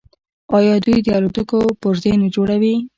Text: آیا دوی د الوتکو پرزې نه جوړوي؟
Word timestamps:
آیا 0.57 0.75
دوی 0.83 0.97
د 1.05 1.07
الوتکو 1.17 1.59
پرزې 1.81 2.13
نه 2.21 2.27
جوړوي؟ 2.35 2.75